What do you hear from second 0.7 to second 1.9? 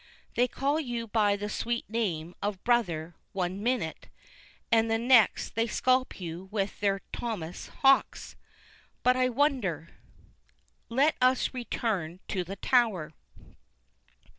you by the sweet